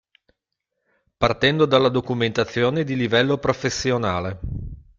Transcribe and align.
Partendo 1.15 1.67
dalla 1.67 1.89
documentazione 1.89 2.83
di 2.83 2.95
livello 2.95 3.37
professionale. 3.37 4.39